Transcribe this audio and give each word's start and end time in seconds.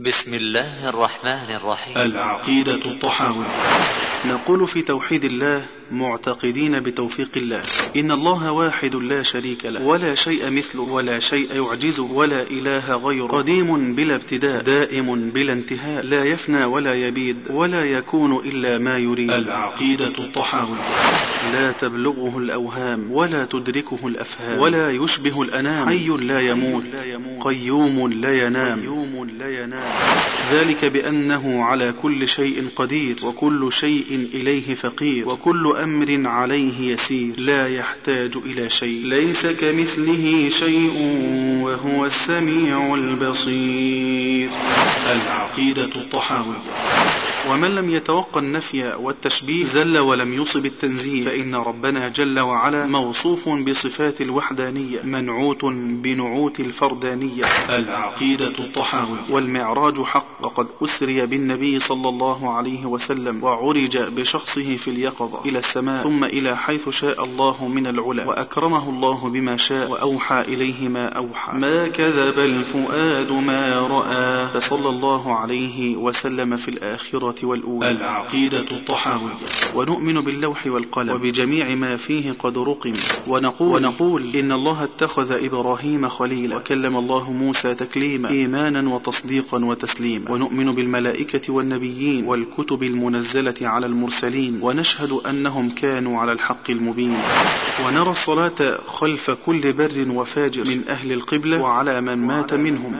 بسم 0.00 0.34
الله 0.34 0.88
الرحمن 0.88 1.56
الرحيم. 1.56 1.98
العقيدة 1.98 2.74
الطحاوية 2.74 3.46
نقول 4.24 4.68
في 4.68 4.82
توحيد 4.82 5.24
الله 5.24 5.66
معتقدين 5.92 6.80
بتوفيق 6.80 7.30
الله. 7.36 7.62
إن 7.96 8.12
الله 8.12 8.52
واحد 8.52 8.94
لا 8.94 9.22
شريك 9.22 9.64
له 9.64 9.82
ولا 9.82 10.14
شيء 10.14 10.50
مثله 10.50 10.82
ولا 10.82 11.18
شيء 11.18 11.48
يعجزه 11.56 12.12
ولا 12.12 12.42
إله 12.42 12.96
غيره. 12.96 13.26
قديم 13.26 13.94
بلا 13.94 14.14
ابتداء 14.14 14.62
دائم 14.62 15.30
بلا 15.30 15.52
انتهاء 15.52 16.06
لا 16.06 16.24
يفنى 16.24 16.64
ولا 16.64 16.94
يبيد 16.94 17.36
ولا 17.50 17.84
يكون 17.84 18.36
إلا 18.36 18.78
ما 18.78 18.98
يريد. 18.98 19.30
العقيدة 19.30 20.18
الطحاوية 20.18 20.80
لا 21.52 21.72
تبلغه 21.72 22.38
الأوهام 22.38 23.12
ولا 23.12 23.44
تدركه 23.44 24.06
الأفهام 24.06 24.58
ولا 24.58 24.90
يشبه 24.90 25.42
الأنام. 25.42 25.88
حي 25.88 26.08
لا 26.08 26.40
يموت 26.40 26.84
قيوم 27.40 28.12
لا 28.12 28.46
ينام. 28.46 28.80
ذلك 30.52 30.84
بأنه 30.84 31.64
على 31.64 31.94
كل 32.02 32.28
شيء 32.28 32.68
قدير 32.76 33.16
وكل 33.22 33.72
شيء 33.72 34.28
إليه 34.34 34.74
فقير 34.74 35.28
وكل 35.28 35.74
أمر 35.82 36.28
عليه 36.28 36.92
يسير. 36.92 37.34
لا 37.38 37.68
يحتاج 37.68 38.36
إلى 38.36 38.70
شيء. 38.70 39.06
ليس 39.06 39.46
كمثله 39.46 40.48
شيء 40.48 40.92
وهو 41.62 42.06
السميع 42.06 42.94
البصير. 42.94 44.50
العقيدة 45.06 45.84
الطحاوية 45.84 47.19
ومن 47.48 47.74
لم 47.74 47.90
يتوقع 47.90 48.40
النفي 48.40 48.94
والتشبيه 49.00 49.64
زل 49.64 49.98
ولم 49.98 50.42
يصب 50.42 50.66
التنزيه 50.66 51.24
فإن 51.24 51.54
ربنا 51.54 52.08
جل 52.08 52.40
وعلا 52.40 52.86
موصوف 52.86 53.48
بصفات 53.48 54.20
الوحدانية 54.20 55.02
منعوت 55.02 55.64
بنعوت 55.64 56.60
الفردانية. 56.60 57.44
العقيدة 57.78 58.48
الطحاوي 58.58 59.18
والمعراج 59.30 60.02
حق 60.02 60.26
وقد 60.42 60.66
أسري 60.84 61.26
بالنبي 61.26 61.80
صلى 61.80 62.08
الله 62.08 62.50
عليه 62.54 62.86
وسلم 62.86 63.44
وعرج 63.44 63.98
بشخصه 63.98 64.76
في 64.76 64.88
اليقظة 64.88 65.44
إلى 65.44 65.58
السماء 65.58 66.02
ثم 66.02 66.24
إلى 66.24 66.56
حيث 66.56 66.88
شاء 66.88 67.24
الله 67.24 67.68
من 67.68 67.86
العلا 67.86 68.28
وأكرمه 68.28 68.88
الله 68.90 69.28
بما 69.28 69.56
شاء 69.56 69.90
وأوحى 69.90 70.40
إليه 70.40 70.88
ما 70.88 71.08
أوحى. 71.08 71.58
ما 71.58 71.88
كذب 71.88 72.38
الفؤاد 72.38 73.32
ما 73.32 73.80
رأى 73.80 74.48
فصلى 74.48 74.88
الله 74.88 75.34
عليه 75.34 75.96
وسلم 75.96 76.56
في 76.56 76.68
الآخرة 76.68 77.29
والأولى. 77.42 77.90
العقيدة 77.90 78.66
الطحاوية. 78.70 79.34
ونؤمن 79.74 80.20
باللوح 80.20 80.66
والقلم. 80.66 81.14
وبجميع 81.14 81.74
ما 81.74 81.96
فيه 81.96 82.32
قد 82.38 82.58
رقم. 82.58 82.92
ونقول, 83.26 83.76
ونقول 83.76 84.36
إن 84.36 84.52
الله 84.52 84.84
اتخذ 84.84 85.44
إبراهيم 85.44 86.08
خليلا. 86.08 86.56
وكلم 86.56 86.96
الله 86.96 87.32
موسى 87.32 87.74
تكليما. 87.74 88.30
إيمانا 88.30 88.94
وتصديقا 88.94 89.64
وتسليما. 89.64 90.30
ونؤمن 90.30 90.72
بالملائكة 90.72 91.52
والنبيين. 91.52 92.24
والكتب 92.24 92.82
المنزلة 92.82 93.54
على 93.62 93.86
المرسلين. 93.86 94.60
ونشهد 94.62 95.12
أنهم 95.12 95.70
كانوا 95.70 96.20
على 96.20 96.32
الحق 96.32 96.70
المبين. 96.70 97.18
ونرى 97.86 98.10
الصلاة 98.10 98.78
خلف 98.86 99.30
كل 99.30 99.72
بر 99.72 100.06
وفاجر. 100.10 100.64
من 100.64 100.88
أهل 100.88 101.12
القبلة 101.12 101.60
وعلى 101.60 102.00
من 102.00 102.26
مات 102.26 102.54
منهم. 102.54 102.96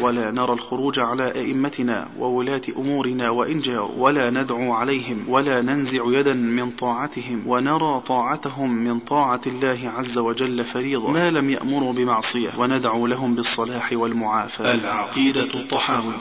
ولا 0.00 0.30
نرى 0.30 0.52
الخروج 0.52 0.98
على 1.00 1.32
أئمتنا 1.34 2.08
وولاة 2.18 2.62
أمورنا 2.76 3.30
وإن 3.30 3.51
وإن 3.52 3.60
جاءوا 3.60 3.90
ولا 3.98 4.30
ندعو 4.30 4.72
عليهم 4.72 5.24
ولا 5.28 5.62
ننزع 5.62 6.04
يدا 6.06 6.34
من 6.34 6.70
طاعتهم 6.70 7.42
ونرى 7.46 8.02
طاعتهم 8.06 8.70
من 8.70 8.98
طاعة 8.98 9.40
الله 9.46 9.92
عز 9.96 10.18
وجل 10.18 10.64
فريضة. 10.64 11.10
ما 11.10 11.30
لم 11.30 11.50
يأمروا 11.50 11.92
بمعصية 11.92 12.50
وندعو 12.58 13.06
لهم 13.06 13.34
بالصلاح 13.34 13.92
والمعافاة. 13.92 14.74
العقيدة 14.74 15.54
الطحاوية. 15.54 16.16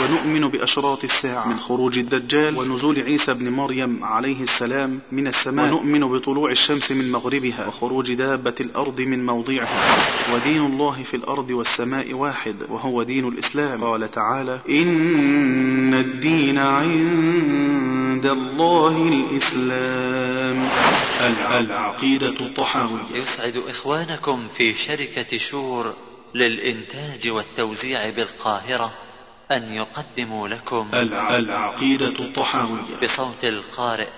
ونؤمن 0.00 0.48
بأشراط 0.48 1.04
الساعة. 1.04 1.48
من 1.48 1.58
خروج 1.58 1.98
الدجال. 1.98 2.58
ونزول 2.58 3.00
عيسى 3.02 3.34
بن 3.34 3.48
مريم 3.48 4.04
عليه 4.04 4.42
السلام 4.42 5.00
من 5.12 5.26
السماء. 5.26 5.66
ونؤمن 5.66 6.00
بطلوع 6.00 6.50
الشمس 6.50 6.92
من 6.92 7.12
مغربها. 7.12 7.66
وخروج 7.66 8.14
دابة 8.14 8.54
الأرض 8.60 9.00
من 9.00 9.26
موضعها. 9.26 10.34
ودين 10.34 10.66
الله 10.66 11.02
في 11.02 11.16
الأرض 11.16 11.50
والسماء 11.50 12.14
واحد. 12.14 12.56
وهو 12.68 13.02
دين 13.02 13.28
الإسلام. 13.28 13.84
قال 13.84 14.10
تعالى 14.10 14.60
إن 14.70 15.94
الدين 15.94 16.58
عند 16.58 18.26
الله 18.26 19.08
الإسلام. 19.08 20.68
العقيدة 21.64 22.28
الطحاوية. 22.40 23.00
يسعد 23.14 23.62
إخوانكم 23.68 24.48
في 24.54 24.72
شركة 24.72 25.36
شور 25.36 25.94
للإنتاج 26.34 27.28
والتوزيع 27.28 28.10
بالقاهرة. 28.10 28.92
أن 29.50 29.74
يقدموا 29.74 30.48
لكم 30.48 30.90
العقيدة 30.94 32.08
الطحاوية. 32.08 33.00
بصوت 33.02 33.44
القارئ 33.44 34.08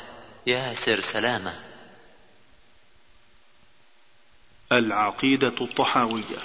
ياسر 0.46 1.00
سلامة. 1.00 1.54
العقيدة 4.72 5.54
الطحاوية. 5.60 6.38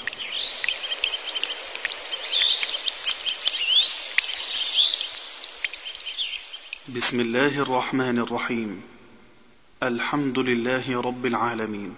بسم 6.89 7.19
الله 7.19 7.59
الرحمن 7.61 8.19
الرحيم. 8.19 8.83
الحمد 9.83 10.39
لله 10.39 11.01
رب 11.01 11.25
العالمين. 11.25 11.95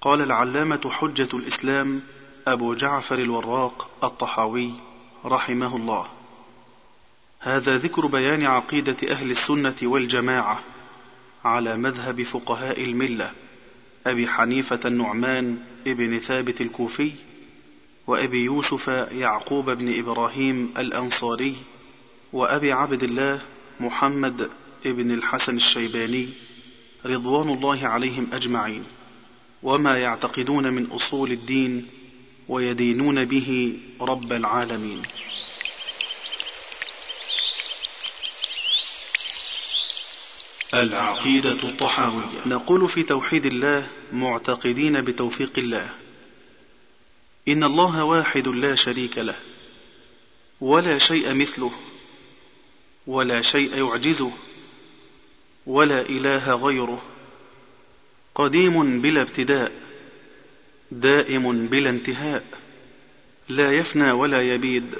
قال 0.00 0.22
العلامة 0.22 0.90
حجة 0.90 1.28
الإسلام 1.34 2.02
أبو 2.46 2.74
جعفر 2.74 3.18
الوراق 3.18 3.90
الطحاوي 4.04 4.89
رحمه 5.24 5.76
الله 5.76 6.06
هذا 7.40 7.78
ذكر 7.78 8.06
بيان 8.06 8.44
عقيدة 8.44 8.96
أهل 9.10 9.30
السنة 9.30 9.76
والجماعة 9.82 10.60
على 11.44 11.76
مذهب 11.76 12.22
فقهاء 12.22 12.84
الملة 12.84 13.30
أبي 14.06 14.28
حنيفة 14.28 14.80
النعمان 14.84 15.58
ابن 15.86 16.18
ثابت 16.18 16.60
الكوفي 16.60 17.12
وأبي 18.06 18.44
يوسف 18.44 18.88
يعقوب 18.88 19.70
بن 19.70 19.98
إبراهيم 19.98 20.74
الأنصاري 20.78 21.56
وأبي 22.32 22.72
عبد 22.72 23.02
الله 23.02 23.40
محمد 23.80 24.50
ابن 24.86 25.10
الحسن 25.10 25.56
الشيباني 25.56 26.28
رضوان 27.06 27.48
الله 27.48 27.86
عليهم 27.86 28.26
أجمعين. 28.32 28.84
وما 29.62 29.98
يعتقدون 29.98 30.72
من 30.72 30.86
أصول 30.86 31.32
الدين 31.32 31.86
ويدينون 32.50 33.24
به 33.24 33.78
رب 34.00 34.32
العالمين. 34.32 35.02
العقيدة 40.74 41.52
الطحاوية. 41.52 42.46
نقول 42.46 42.88
في 42.88 43.02
توحيد 43.02 43.46
الله 43.46 43.86
معتقدين 44.12 45.00
بتوفيق 45.00 45.52
الله. 45.58 45.90
إن 47.48 47.64
الله 47.64 48.04
واحد 48.04 48.48
لا 48.48 48.74
شريك 48.74 49.18
له 49.18 49.36
ولا 50.60 50.98
شيء 50.98 51.34
مثله 51.34 51.72
ولا 53.06 53.42
شيء 53.42 53.76
يعجزه 53.76 54.32
ولا 55.66 56.00
إله 56.00 56.54
غيره. 56.54 57.02
قديم 58.34 59.00
بلا 59.00 59.22
ابتداء. 59.22 59.89
دائم 60.90 61.66
بلا 61.66 61.90
انتهاء 61.90 62.44
لا 63.48 63.72
يفنى 63.72 64.12
ولا 64.12 64.42
يبيد 64.42 64.94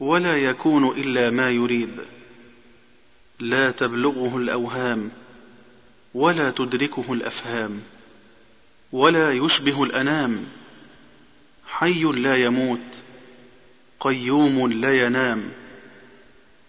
ولا 0.00 0.36
يكون 0.36 0.88
إلا 1.00 1.30
ما 1.30 1.50
يريد. 1.50 2.00
لا 3.40 3.70
تبلغه 3.70 4.36
الأوهام 4.36 5.10
ولا 6.14 6.50
تدركه 6.50 7.12
الأفهام 7.12 7.80
ولا 8.92 9.32
يشبه 9.32 9.82
الأنام. 9.82 10.44
حي 11.66 12.02
لا 12.02 12.36
يموت 12.36 13.02
قيوم 14.00 14.72
لا 14.72 15.06
ينام 15.06 15.50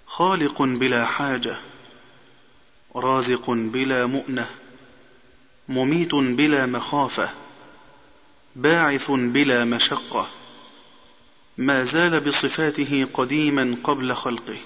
خالق 0.07 0.61
بلا 0.61 1.05
حاجة 1.05 1.57
رازق 2.95 3.51
بلا 3.51 4.05
مؤنة 4.05 4.47
مميت 5.69 6.15
بلا 6.15 6.65
مخافة. 6.65 7.29
باعث 8.61 9.11
بلا 9.11 9.65
مشقة 9.65 10.29
ما 11.57 11.83
زال 11.83 12.19
بصفاته 12.19 13.07
قديما 13.13 13.77
قبل 13.83 14.13
خلقه. 14.15 14.59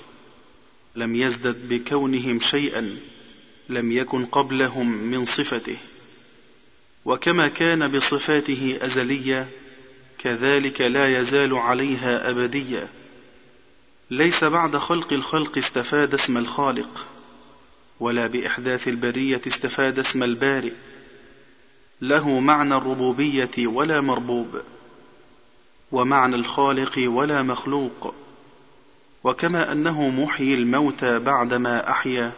لم 0.96 1.16
يزدد 1.16 1.70
بكونهم 1.70 2.40
شيئا 2.40 2.98
لم 3.70 3.92
يكن 3.92 4.26
قبلهم 4.26 4.92
من 4.92 5.26
صفته. 5.26 5.78
وكما 7.06 7.48
كان 7.48 7.88
بصفاته 7.88 8.80
أزلية 8.82 9.48
كذلك 10.20 10.82
لا 10.82 11.20
يزال 11.20 11.54
عليها 11.58 12.30
أبديا 12.30 12.88
ليس 14.12 14.44
بعد 14.44 14.78
خلق 14.78 15.14
الخلق 15.14 15.58
استفاد 15.58 16.14
اسم 16.14 16.38
الخالق 16.38 17.06
ولا 18.00 18.28
بإحداث 18.28 18.88
البرية 18.88 19.42
استفاد 19.48 20.00
اسم 20.00 20.24
البارئ. 20.24 20.72
له 22.02 22.40
معنى 22.40 22.76
الربوبية 22.76 23.68
ولا 23.68 24.02
مربوب 24.02 24.62
ومعنى 25.92 26.36
الخالق 26.36 27.00
ولا 27.06 27.42
مخلوق 27.42 28.16
وكما 29.24 29.72
أنه 29.72 30.10
محيي 30.10 30.54
الموتى 30.54 31.20
بعدما 31.20 31.90
أحيا 31.90 32.32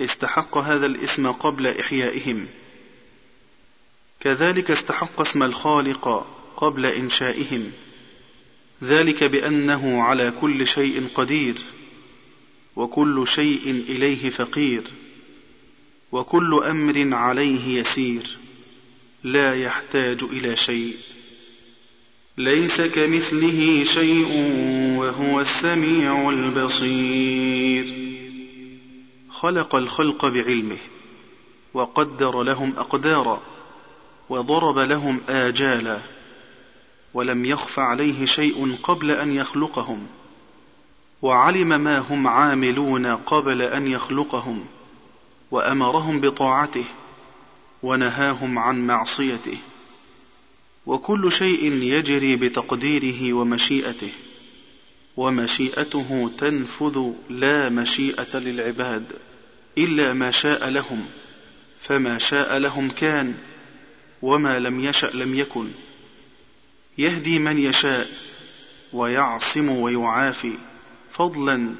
استحق 0.00 0.58
هذا 0.58 0.86
الاسم 0.86 1.32
قبل 1.32 1.66
إحيائهم. 1.66 2.46
كذلك 4.20 4.70
استحق 4.70 5.20
اسم 5.20 5.42
الخالق 5.42 6.26
قبل 6.56 6.86
إنشائهم. 6.86 7.72
ذلك 8.84 9.24
بأنه 9.24 10.02
على 10.02 10.32
كل 10.40 10.66
شيء 10.66 11.08
قدير 11.14 11.54
وكل 12.76 13.26
شيء 13.26 13.70
إليه 13.88 14.30
فقير 14.30 14.82
وكل 16.12 16.64
أمر 16.64 17.14
عليه 17.14 17.80
يسير. 17.80 18.41
لا 19.24 19.54
يحتاج 19.54 20.22
إلى 20.22 20.56
شيء. 20.56 20.96
ليس 22.38 22.80
كمثله 22.80 23.84
شيء 23.84 24.30
وهو 24.98 25.40
السميع 25.40 26.30
البصير. 26.30 27.94
خلق 29.30 29.74
الخلق 29.74 30.26
بعلمه 30.26 30.78
وقدر 31.74 32.42
لهم 32.42 32.72
أقدارا 32.78 33.42
وضرب 34.28 34.78
لهم 34.78 35.20
آجالا 35.28 35.98
ولم 37.14 37.44
يخف 37.44 37.78
عليه 37.78 38.24
شيء 38.24 38.76
قبل 38.82 39.10
أن 39.10 39.32
يخلقهم 39.32 40.06
وعلم 41.22 41.68
ما 41.68 41.98
هم 41.98 42.26
عاملون 42.26 43.06
قبل 43.06 43.62
أن 43.62 43.86
يخلقهم 43.86 44.64
وأمرهم 45.50 46.20
بطاعته 46.20 46.84
ونهاهم 47.82 48.58
عن 48.58 48.86
معصيته. 48.86 49.58
وكل 50.86 51.32
شيء 51.32 51.72
يجري 51.72 52.36
بتقديره 52.36 53.32
ومشيئته. 53.32 54.12
ومشيئته 55.16 56.30
تنفذ 56.38 57.12
لا 57.30 57.68
مشيئة 57.68 58.38
للعباد 58.38 59.04
إلا 59.78 60.12
ما 60.12 60.30
شاء 60.30 60.68
لهم. 60.68 61.06
فما 61.82 62.18
شاء 62.18 62.58
لهم 62.58 62.90
كان 62.90 63.34
وما 64.22 64.58
لم 64.58 64.84
يشأ 64.84 65.10
لم 65.14 65.34
يكن. 65.34 65.68
يهدي 66.98 67.38
من 67.38 67.58
يشاء 67.58 68.08
ويعصم 68.92 69.68
ويعافي 69.68 70.52
فضلا. 71.12 71.74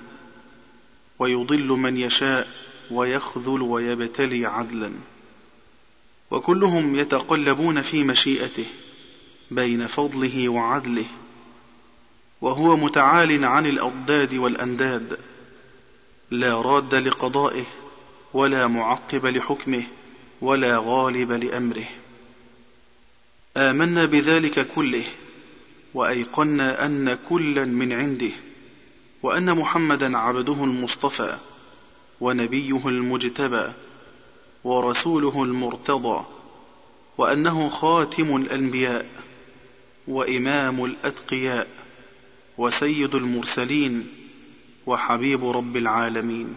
ويضل 1.18 1.66
من 1.66 1.96
يشاء 1.96 2.48
ويخذل 2.90 3.62
ويبتلي 3.62 4.46
عدلا. 4.46 4.92
وكلهم 6.32 6.96
يتقلبون 6.96 7.82
في 7.82 8.04
مشيئته 8.04 8.64
بين 9.50 9.86
فضله 9.86 10.48
وعدله 10.48 11.06
وهو 12.40 12.76
متعال 12.76 13.44
عن 13.44 13.66
الأضداد 13.66 14.34
والأنداد 14.34 15.18
لا 16.30 16.60
راد 16.60 16.94
لقضائه 16.94 17.64
ولا 18.34 18.66
معقب 18.66 19.26
لحكمه 19.26 19.84
ولا 20.40 20.78
غالب 20.84 21.32
لأمره. 21.32 21.88
آمنا 23.56 24.04
بذلك 24.04 24.66
كله 24.74 25.04
وأيقنا 25.94 26.86
أن 26.86 27.18
كلا 27.28 27.64
من 27.64 27.92
عنده 27.92 28.32
وأن 29.22 29.56
محمدا 29.56 30.18
عبده 30.18 30.64
المصطفى 30.64 31.38
ونبيه 32.20 32.88
المجتبى. 32.88 33.72
ورسوله 34.64 35.42
المرتضى 35.42 36.24
وأنه 37.18 37.68
خاتم 37.68 38.36
الأنبياء 38.36 39.06
وإمام 40.08 40.84
الأتقياء 40.84 41.68
وسيد 42.58 43.14
المرسلين 43.14 44.08
وحبيب 44.86 45.44
رب 45.44 45.76
العالمين. 45.76 46.54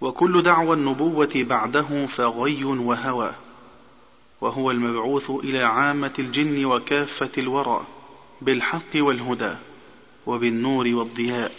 وكل 0.00 0.42
دعوى 0.42 0.76
النبوة 0.76 1.30
بعده 1.34 2.06
فغي 2.06 2.64
وهوى 2.64 3.32
وهو 4.40 4.70
المبعوث 4.70 5.30
إلى 5.30 5.62
عامة 5.62 6.12
الجن 6.18 6.64
وكافة 6.64 7.30
الورى 7.38 7.86
بالحق 8.40 8.96
والهدى 8.96 9.54
وبالنور 10.26 10.88
والضياء. 10.88 11.52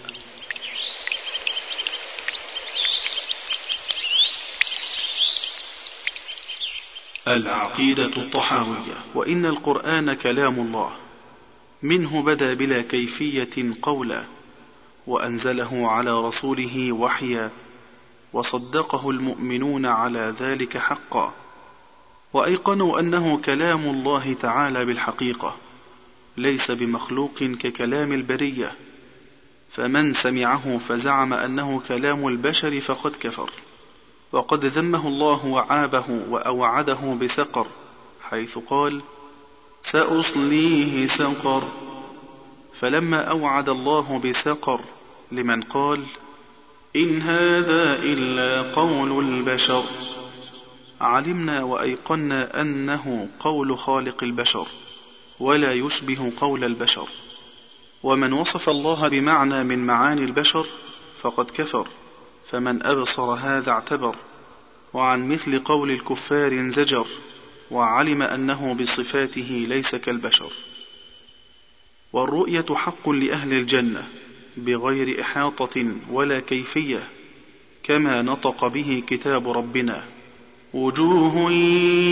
العقيدة 7.27 8.17
الطحاوية. 8.17 8.95
وإن 9.15 9.45
القرآن 9.45 10.13
كلام 10.13 10.59
الله. 10.59 10.91
منه 11.83 12.21
بدا 12.21 12.53
بلا 12.53 12.81
كيفية 12.81 13.73
قولا 13.81 14.23
وأنزله 15.07 15.87
على 15.91 16.21
رسوله 16.21 16.91
وحيا 16.91 17.49
وصدقه 18.33 19.09
المؤمنون 19.09 19.85
على 19.85 20.35
ذلك 20.39 20.77
حقا. 20.77 21.33
وأيقنوا 22.33 22.99
أنه 22.99 23.37
كلام 23.37 23.89
الله 23.89 24.33
تعالى 24.33 24.85
بالحقيقة 24.85 25.55
ليس 26.37 26.71
بمخلوق 26.71 27.43
ككلام 27.43 28.13
البرية. 28.13 28.71
فمن 29.71 30.13
سمعه 30.13 30.77
فزعم 30.77 31.33
أنه 31.33 31.81
كلام 31.87 32.27
البشر 32.27 32.81
فقد 32.81 33.11
كفر. 33.19 33.51
وقد 34.31 34.65
ذمه 34.65 35.07
الله 35.07 35.45
وعابه 35.45 36.05
وأوعده 36.29 37.17
بسقر 37.21 37.67
حيث 38.21 38.57
قال 38.57 39.01
سأصليه 39.81 41.07
سقر. 41.07 41.63
فلما 42.79 43.21
أوعد 43.21 43.69
الله 43.69 44.19
بسقر 44.19 44.79
لمن 45.31 45.61
قال 45.61 46.05
إن 46.95 47.21
هذا 47.21 47.95
إلا 48.03 48.75
قول 48.75 49.25
البشر. 49.25 49.83
علمنا 51.01 51.63
وأيقنا 51.63 52.61
أنه 52.61 53.29
قول 53.39 53.79
خالق 53.79 54.23
البشر 54.23 54.67
ولا 55.39 55.73
يشبه 55.73 56.31
قول 56.39 56.63
البشر. 56.63 57.07
ومن 58.03 58.33
وصف 58.33 58.69
الله 58.69 59.07
بمعنى 59.07 59.63
من 59.63 59.85
معاني 59.85 60.23
البشر 60.23 60.65
فقد 61.21 61.45
كفر. 61.45 61.87
فمن 62.51 62.83
أبصر 62.83 63.23
هذا 63.23 63.71
اعتبر 63.71 64.15
وعن 64.93 65.27
مثل 65.27 65.59
قول 65.59 65.91
الكفار 65.91 66.51
انزجر 66.51 67.05
وعلم 67.71 68.21
أنه 68.21 68.73
بصفاته 68.73 69.65
ليس 69.69 69.95
كالبشر. 69.95 70.51
والرؤية 72.13 72.65
حق 72.71 73.09
لأهل 73.09 73.53
الجنة 73.53 74.03
بغير 74.57 75.21
إحاطة 75.21 75.85
ولا 76.09 76.39
كيفية 76.39 77.03
كما 77.83 78.21
نطق 78.21 78.67
به 78.67 79.03
كتاب 79.07 79.49
ربنا. 79.49 80.03
وجوه 80.73 81.51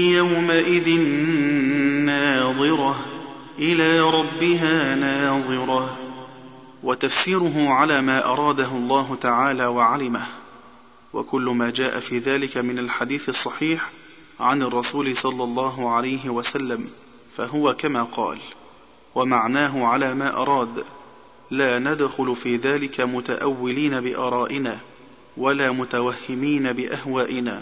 يومئذ 0.09 0.89
ناظرة 2.05 3.05
إلى 3.59 3.99
ربها 3.99 4.95
ناظرة. 4.95 6.08
وتفسيره 6.83 7.69
على 7.69 8.01
ما 8.01 8.25
أراده 8.25 8.71
الله 8.71 9.15
تعالى 9.21 9.65
وعلمه. 9.65 10.27
وكل 11.13 11.41
ما 11.41 11.69
جاء 11.69 11.99
في 11.99 12.17
ذلك 12.17 12.57
من 12.57 12.79
الحديث 12.79 13.29
الصحيح 13.29 13.91
عن 14.39 14.61
الرسول 14.61 15.17
صلى 15.17 15.43
الله 15.43 15.89
عليه 15.91 16.29
وسلم 16.29 16.87
فهو 17.35 17.73
كما 17.73 18.03
قال 18.03 18.39
ومعناه 19.15 19.85
على 19.85 20.13
ما 20.13 20.37
أراد 20.37 20.85
لا 21.51 21.79
ندخل 21.79 22.35
في 22.35 22.55
ذلك 22.55 23.01
متأولين 23.01 24.01
بآرائنا 24.01 24.79
ولا 25.37 25.71
متوهمين 25.71 26.73
بأهوائنا. 26.73 27.61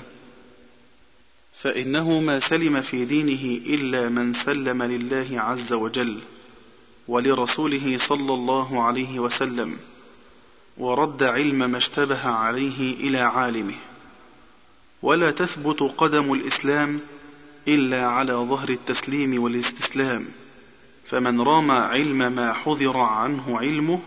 فإنه 1.61 2.19
ما 2.19 2.39
سلم 2.39 2.81
في 2.81 3.05
دينه 3.05 3.65
إلا 3.65 4.09
من 4.09 4.33
سلم 4.33 4.83
لله 4.83 5.41
عز 5.41 5.73
وجل. 5.73 6.19
ولرسوله 7.07 7.97
صلى 7.97 8.33
الله 8.33 8.83
عليه 8.83 9.19
وسلم 9.19 9.77
ورد 10.77 11.23
علم 11.23 11.71
ما 11.71 11.77
اشتبه 11.77 12.27
عليه 12.27 12.93
إلى 12.93 13.19
عالمه. 13.19 13.75
ولا 15.01 15.31
تثبت 15.31 15.79
قدم 15.97 16.33
الإسلام 16.33 16.99
إلا 17.67 18.07
على 18.07 18.33
ظهر 18.33 18.69
التسليم 18.69 19.43
والاستسلام 19.43 20.25
فمن 21.09 21.41
رام 21.41 21.71
علم 21.71 22.17
ما 22.17 22.53
حذر 22.53 22.97
عنه 22.97 23.59
علمه 23.59 23.99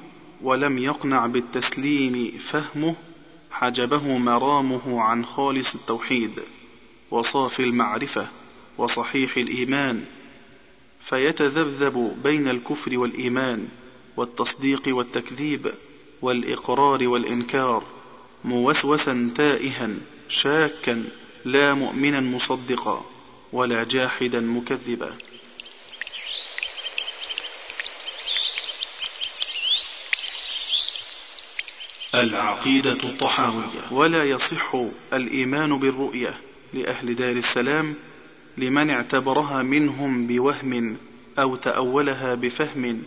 ولم 0.42 0.78
يقنع 0.78 1.26
بالتسليم 1.26 2.38
فهمه 2.50 2.94
حجبه 3.50 4.18
مرامه 4.18 5.02
عن 5.02 5.24
خالص 5.24 5.74
التوحيد 5.74 6.40
وصافي 7.10 7.62
المعرفة 7.62 8.28
وصحيح 8.78 9.36
الإيمان 9.36 10.04
فيتذبذب 11.04 12.16
بين 12.22 12.48
الكفر 12.48 12.98
والإيمان 12.98 13.68
والتصديق 14.16 14.82
والتكذيب 14.86 15.72
والإقرار 16.22 17.08
والإنكار 17.08 17.84
موسوسا 18.44 19.32
تائها 19.36 19.90
شاكا 20.28 21.04
لا 21.44 21.74
مؤمنا 21.74 22.20
مصدقا 22.20 23.04
ولا 23.52 23.84
جاحدا 23.84 24.40
مكذبا. 24.40 25.14
العقيدة 32.14 32.92
الطحاوية. 32.92 33.64
ولا 33.90 34.24
يصح 34.24 34.76
الإيمان 35.12 35.78
بالرؤية 35.78 36.34
لأهل 36.72 37.14
دار 37.14 37.36
السلام 37.36 37.94
لمن 38.60 38.90
اعتبرها 38.90 39.62
منهم 39.62 40.26
بوهم 40.26 40.96
أو 41.38 41.56
تأولها 41.56 42.34
بفهم 42.34 43.02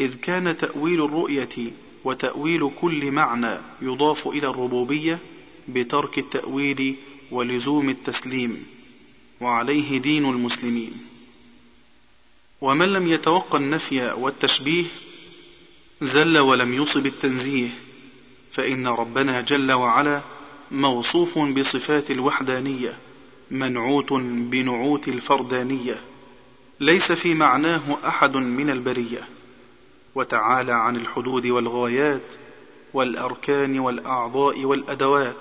إذ 0.00 0.14
كان 0.14 0.56
تأويل 0.56 1.04
الرؤية 1.04 1.70
وتأويل 2.04 2.70
كل 2.80 3.10
معنى 3.10 3.58
يضاف 3.82 4.28
إلى 4.28 4.46
الربوبية 4.46 5.18
بترك 5.68 6.18
التأويل 6.18 6.96
ولزوم 7.30 7.88
التسليم 7.88 8.66
وعليه 9.40 9.98
دين 9.98 10.24
المسلمين. 10.24 10.92
ومن 12.60 12.86
لم 12.86 13.06
يتوقع 13.06 13.58
النفي 13.58 14.12
والتشبيه 14.12 14.84
زل 16.02 16.38
ولم 16.38 16.74
يصب 16.74 17.06
التنزيه 17.06 17.68
فإن 18.52 18.86
ربنا 18.86 19.40
جل 19.40 19.72
وعلا 19.72 20.22
موصوف 20.70 21.38
بصفات 21.38 22.10
الوحدانية. 22.10 22.98
منعوت 23.54 24.12
بنعوت 24.12 25.08
الفردانية 25.08 26.00
ليس 26.80 27.12
في 27.12 27.34
معناه 27.34 27.98
أحد 28.08 28.36
من 28.36 28.70
البرية. 28.70 29.28
وتعالى 30.14 30.72
عن 30.72 30.96
الحدود 30.96 31.46
والغايات 31.46 32.20
والأركان 32.94 33.78
والأعضاء 33.78 34.64
والأدوات 34.64 35.36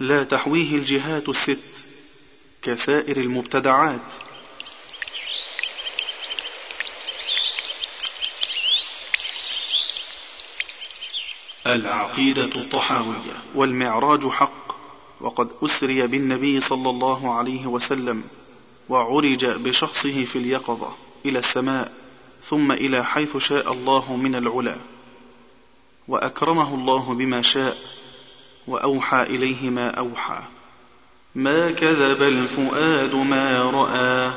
لا 0.00 0.24
تحويه 0.24 0.74
الجهات 0.74 1.28
الست 1.28 1.90
كسائر 2.62 3.16
المبتدعات. 3.16 4.00
العقيدة 11.66 12.44
الطحاوية. 12.44 13.42
والمعراج 13.54 14.28
حق. 14.28 14.63
وقد 15.24 15.48
أسري 15.62 16.06
بالنبي 16.06 16.60
صلى 16.60 16.90
الله 16.90 17.34
عليه 17.34 17.66
وسلم 17.66 18.24
وعرج 18.88 19.46
بشخصه 19.46 20.24
في 20.24 20.36
اليقظة 20.36 20.88
إلى 21.26 21.38
السماء 21.38 21.92
ثم 22.48 22.72
إلى 22.72 23.04
حيث 23.04 23.36
شاء 23.36 23.72
الله 23.72 24.16
من 24.16 24.34
العلا 24.34 24.76
وأكرمه 26.08 26.74
الله 26.74 27.14
بما 27.14 27.42
شاء 27.42 27.76
وأوحى 28.66 29.22
إليه 29.22 29.70
ما 29.70 29.90
أوحى. 29.90 30.42
ما 31.34 31.70
كذب 31.70 32.22
الفؤاد 32.22 33.14
ما 33.14 33.62
رأى 33.62 34.32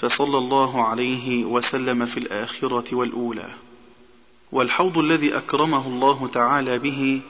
فصلى 0.00 0.38
الله 0.38 0.82
عليه 0.84 1.44
وسلم 1.44 2.06
في 2.06 2.18
الآخرة 2.18 2.94
والأولى. 2.94 3.50
والحوض 4.52 4.98
الذي 4.98 5.36
أكرمه 5.36 5.86
الله 5.86 6.28
تعالى 6.28 6.78
به 6.78 7.20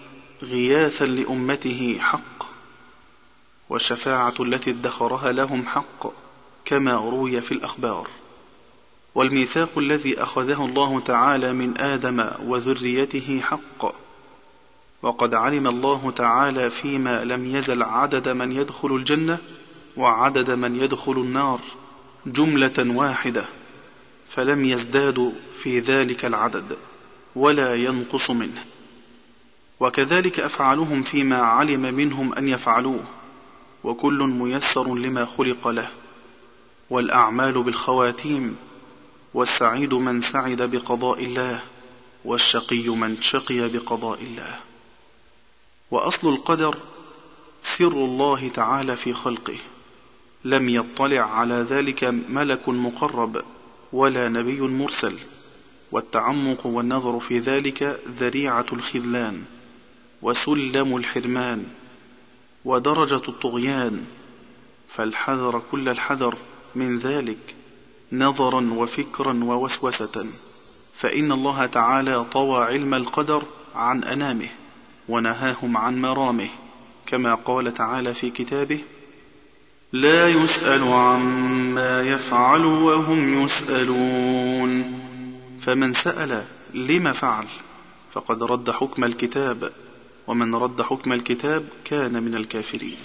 غياثا 0.42 1.04
لأمته 1.04 1.96
حق 2.00 2.37
والشفاعة 3.70 4.34
التي 4.40 4.70
ادخرها 4.70 5.32
لهم 5.32 5.66
حق 5.66 6.12
كما 6.64 6.94
روي 6.94 7.40
في 7.40 7.52
الأخبار. 7.52 8.08
والميثاق 9.14 9.78
الذي 9.78 10.22
أخذه 10.22 10.64
الله 10.64 11.00
تعالى 11.00 11.52
من 11.52 11.78
آدم 11.78 12.30
وذريته 12.46 13.40
حق. 13.40 13.94
وقد 15.02 15.34
علم 15.34 15.66
الله 15.66 16.10
تعالى 16.10 16.70
فيما 16.70 17.24
لم 17.24 17.56
يزل 17.56 17.82
عدد 17.82 18.28
من 18.28 18.52
يدخل 18.52 18.96
الجنة 18.96 19.38
وعدد 19.96 20.50
من 20.50 20.76
يدخل 20.76 21.12
النار 21.12 21.60
جملة 22.26 22.96
واحدة 22.96 23.44
فلم 24.34 24.64
يزدادوا 24.64 25.32
في 25.62 25.80
ذلك 25.80 26.24
العدد 26.24 26.76
ولا 27.36 27.74
ينقص 27.74 28.30
منه. 28.30 28.64
وكذلك 29.80 30.40
أفعالهم 30.40 31.02
فيما 31.02 31.36
علم 31.36 31.80
منهم 31.80 32.34
أن 32.34 32.48
يفعلوه. 32.48 33.04
وكل 33.84 34.18
ميسر 34.18 34.94
لما 34.94 35.24
خلق 35.24 35.68
له 35.68 35.88
والأعمال 36.90 37.62
بالخواتيم 37.62 38.56
والسعيد 39.34 39.94
من 39.94 40.22
سعد 40.22 40.62
بقضاء 40.62 41.24
الله 41.24 41.62
والشقي 42.24 42.88
من 42.88 43.22
شقي 43.22 43.68
بقضاء 43.68 44.22
الله. 44.22 44.56
وأصل 45.90 46.28
القدر 46.28 46.76
سر 47.78 47.92
الله 47.92 48.48
تعالى 48.48 48.96
في 48.96 49.14
خلقه 49.14 49.58
لم 50.44 50.68
يطلع 50.68 51.20
على 51.20 51.54
ذلك 51.54 52.04
ملك 52.28 52.68
مقرب 52.68 53.42
ولا 53.92 54.28
نبي 54.28 54.60
مرسل. 54.60 55.18
والتعمق 55.92 56.66
والنظر 56.66 57.20
في 57.20 57.38
ذلك 57.38 58.00
ذريعة 58.20 58.66
الخذلان 58.72 59.44
وسلم 60.22 60.96
الحرمان. 60.96 61.64
ودرجة 62.64 63.22
الطغيان 63.28 64.04
فالحذر 64.94 65.62
كل 65.70 65.88
الحذر 65.88 66.34
من 66.74 66.98
ذلك 66.98 67.54
نظرا 68.12 68.70
وفكرا 68.72 69.44
ووسوسة. 69.44 70.26
فإن 70.98 71.32
الله 71.32 71.66
تعالى 71.66 72.24
طوى 72.24 72.64
علم 72.64 72.94
القدر 72.94 73.42
عن 73.74 74.04
أنامه 74.04 74.48
ونهاهم 75.08 75.76
عن 75.76 76.00
مرامه 76.00 76.48
كما 77.06 77.34
قال 77.34 77.74
تعالى 77.74 78.14
في 78.14 78.30
كتابه 78.30 78.80
لا 79.92 80.28
يسأل 80.28 80.82
عما 80.82 82.02
يفعل 82.02 82.64
وهم 82.64 83.42
يسألون. 83.42 85.00
فمن 85.62 85.92
سأل 85.92 86.44
لم 86.74 87.12
فعل 87.12 87.46
فقد 88.12 88.42
رد 88.42 88.70
حكم 88.70 89.04
الكتاب. 89.04 89.72
ومن 90.28 90.54
رد 90.54 90.82
حكم 90.82 91.12
الكتاب 91.12 91.68
كان 91.84 92.22
من 92.22 92.34
الكافرين. 92.34 92.96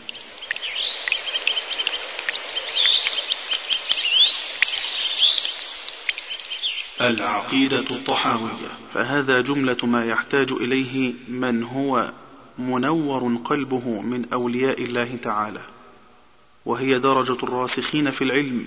العقيدة 7.02 7.80
الطحاوية. 7.80 8.72
فهذا 8.94 9.42
جملة 9.42 9.78
ما 9.84 10.06
يحتاج 10.06 10.52
إليه 10.52 11.14
من 11.28 11.64
هو 11.64 12.12
منور 12.60 13.38
قلبه 13.46 14.02
من 14.02 14.26
أولياء 14.34 14.84
الله 14.84 15.16
تعالى 15.24 15.62
وهي 16.66 17.00
درجة 17.00 17.44
الراسخين 17.44 18.12
في 18.12 18.24
العلم 18.24 18.66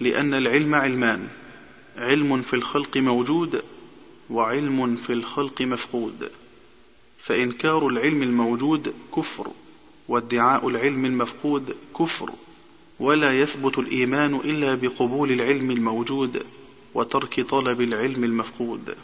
لأن 0.00 0.34
العلم 0.34 0.74
علمان 0.74 1.28
علم 1.96 2.42
في 2.42 2.54
الخلق 2.54 2.96
موجود 2.96 3.62
وعلم 4.30 4.96
في 4.96 5.12
الخلق 5.12 5.62
مفقود. 5.62 6.30
فإنكار 7.28 7.86
العلم 7.86 8.22
الموجود 8.22 8.94
كفر 9.16 9.48
وادعاء 10.08 10.68
العلم 10.68 11.04
المفقود 11.04 11.76
كفر 11.98 12.30
ولا 13.00 13.40
يثبت 13.40 13.78
الإيمان 13.78 14.34
إلا 14.34 14.74
بقبول 14.74 15.32
العلم 15.32 15.70
الموجود 15.70 16.42
وترك 16.94 17.40
طلب 17.40 17.80
العلم 17.80 18.24
المفقود. 18.24 18.94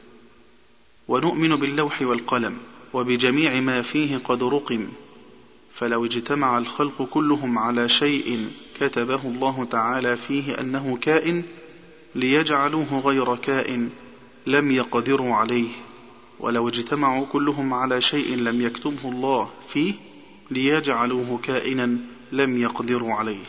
ونؤمن 1.08 1.56
باللوح 1.56 2.02
والقلم 2.02 2.56
وبجميع 2.92 3.60
ما 3.60 3.82
فيه 3.82 4.16
قد 4.16 4.42
رقم 4.42 4.88
فلو 5.74 6.04
اجتمع 6.04 6.58
الخلق 6.58 7.02
كلهم 7.02 7.58
على 7.58 7.88
شيء 7.88 8.48
كتبه 8.80 9.22
الله 9.24 9.64
تعالى 9.64 10.16
فيه 10.16 10.60
أنه 10.60 10.96
كائن 10.96 11.42
ليجعلوه 12.14 13.00
غير 13.00 13.36
كائن 13.36 13.90
لم 14.46 14.70
يقدروا 14.70 15.34
عليه. 15.34 15.70
ولو 16.40 16.68
اجتمعوا 16.68 17.26
كلهم 17.26 17.74
على 17.74 18.00
شيء 18.00 18.36
لم 18.36 18.60
يكتبه 18.60 19.08
الله 19.08 19.50
فيه 19.72 19.94
ليجعلوه 20.50 21.38
كائنا 21.42 21.98
لم 22.32 22.56
يقدروا 22.56 23.14
عليه. 23.14 23.44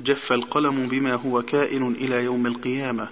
جف 0.00 0.32
القلم 0.32 0.88
بما 0.88 1.14
هو 1.14 1.42
كائن 1.42 1.92
إلى 1.92 2.24
يوم 2.24 2.46
القيامة. 2.46 3.08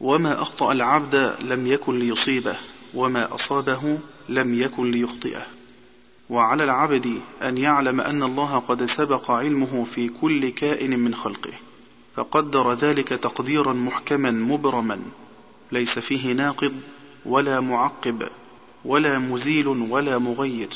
وما 0.00 0.42
أخطأ 0.42 0.72
العبد 0.72 1.36
لم 1.40 1.66
يكن 1.66 1.98
ليصيبه 1.98 2.56
وما 2.94 3.34
أصابه 3.34 3.98
لم 4.28 4.60
يكن 4.60 4.90
ليخطئه. 4.90 5.46
وعلى 6.30 6.64
العبد 6.64 7.20
أن 7.42 7.58
يعلم 7.58 8.00
أن 8.00 8.22
الله 8.22 8.58
قد 8.58 8.84
سبق 8.84 9.30
علمه 9.30 9.84
في 9.84 10.08
كل 10.08 10.48
كائن 10.48 10.98
من 10.98 11.14
خلقه. 11.14 11.52
فقدر 12.14 12.74
ذلك 12.74 13.08
تقديرا 13.08 13.72
محكما 13.72 14.30
مبرما. 14.30 15.00
ليس 15.72 15.98
فيه 15.98 16.32
ناقض 16.32 16.74
ولا 17.26 17.60
معقب 17.60 18.28
ولا 18.84 19.18
مزيل 19.18 19.68
ولا 19.68 20.18
مغير 20.18 20.68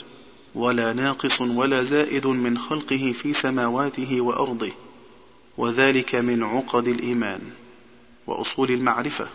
ولا 0.54 0.92
ناقص 0.92 1.40
ولا 1.40 1.84
زائد 1.84 2.26
من 2.26 2.58
خلقه 2.58 3.12
في 3.22 3.32
سماواته 3.32 4.20
وأرضه 4.20 4.70
وذلك 5.58 6.14
من 6.14 6.42
عقد 6.42 6.88
الإيمان 6.88 7.40
وأصول 8.26 8.70
المعرفة 8.70 9.26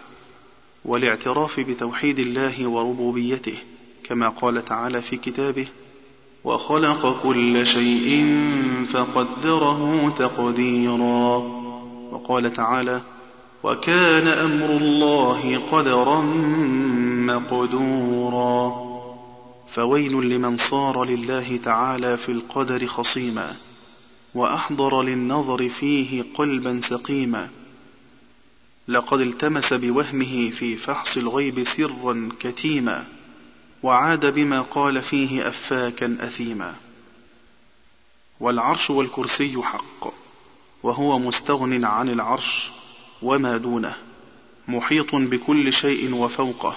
والاعتراف 0.86 1.60
بتوحيد 1.60 2.20
الله 2.20 2.68
وربوبيته 2.68 3.58
كما 4.04 4.30
قال 4.30 4.66
تعالى 4.66 5.02
في 5.02 5.18
كتابه 5.18 5.68
وخلق 6.44 7.24
كل 7.24 7.66
شيء 7.66 8.26
فقدره 8.94 10.10
تقديرا. 10.10 11.38
وقال 12.12 12.54
تعالى 12.54 13.02
وكان 13.64 14.28
أمر 14.28 14.66
الله 14.66 15.58
قدرا 15.58 16.22
مقدورا. 17.26 18.90
فويل 19.72 20.12
لمن 20.12 20.58
صار 20.58 21.04
لله 21.04 21.58
تعالى 21.58 22.18
في 22.18 22.32
القدر 22.32 22.88
خصيما 22.88 23.56
وأحضر 24.36 25.02
للنظر 25.02 25.70
فيه 25.70 26.24
قلبا 26.36 26.82
سقيما. 26.90 27.50
لقد 28.88 29.20
التمس 29.20 29.74
بوهمه 29.74 30.50
في 30.50 30.78
فحص 30.78 31.18
الغيب 31.18 31.64
سرا 31.64 32.30
كتيما 32.40 33.06
وعاد 33.84 34.26
بما 34.26 34.62
قال 34.62 35.02
فيه 35.02 35.48
أفاكا 35.48 36.18
أثيما. 36.20 36.76
والعرش 38.40 38.90
والكرسي 38.90 39.62
حق 39.62 40.14
وهو 40.84 41.20
مستغن 41.20 41.86
عن 41.86 42.10
العرش 42.10 42.79
وما 43.22 43.58
دونه. 43.58 43.96
محيط 44.68 45.16
بكل 45.16 45.74
شيء 45.74 46.16
وفوقه. 46.16 46.76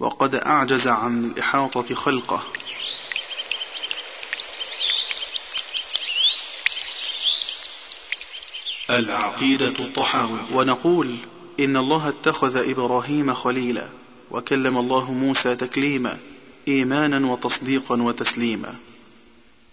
وقد 0.00 0.34
أعجز 0.34 0.86
عن 0.88 1.24
الإحاطة 1.24 1.94
خلقه. 1.94 2.42
العقيدة 8.90 9.78
الطحاوي. 9.78 10.38
ونقول 10.52 11.18
إن 11.60 11.76
الله 11.76 12.08
اتخذ 12.08 12.56
إبراهيم 12.56 13.34
خليلا 13.34 13.88
وكلم 14.30 14.78
الله 14.78 15.12
موسى 15.12 15.56
تكليما 15.56 16.18
إيمانا 16.68 17.32
وتصديقا 17.32 18.02
وتسليما. 18.02 18.74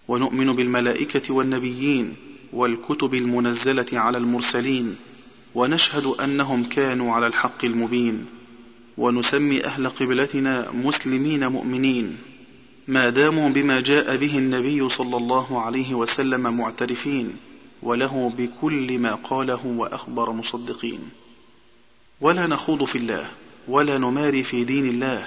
ونؤمن 0.08 0.56
بالملائكة 0.56 1.34
والنبيين 1.34 2.16
والكتب 2.52 3.14
المنزلة 3.14 3.86
على 3.92 4.18
المرسلين 4.18 4.96
ونشهد 5.54 6.04
أنهم 6.04 6.64
كانوا 6.64 7.14
على 7.14 7.26
الحق 7.26 7.64
المبين. 7.64 8.26
ونسمي 8.98 9.64
أهل 9.64 9.88
قبلتنا 9.88 10.70
مسلمين 10.70 11.46
مؤمنين. 11.46 12.16
ما 12.88 13.10
داموا 13.10 13.48
بما 13.48 13.80
جاء 13.80 14.16
به 14.16 14.38
النبي 14.38 14.88
صلى 14.88 15.16
الله 15.16 15.60
عليه 15.62 15.94
وسلم 15.94 16.56
معترفين. 16.56 17.36
وله 17.82 18.32
بكل 18.38 18.98
ما 18.98 19.14
قاله 19.14 19.66
وأخبر 19.66 20.32
مصدقين. 20.32 20.98
ولا 22.20 22.46
نخوض 22.46 22.84
في 22.84 22.98
الله 22.98 23.26
ولا 23.68 23.98
نماري 23.98 24.44
في 24.44 24.64
دين 24.64 24.86
الله 24.86 25.26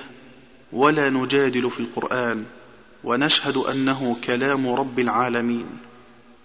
ولا 0.73 1.09
نجادل 1.09 1.71
في 1.71 1.79
القرآن. 1.79 2.45
ونشهد 3.03 3.57
أنه 3.57 4.15
كلام 4.23 4.69
رب 4.69 4.99
العالمين. 4.99 5.65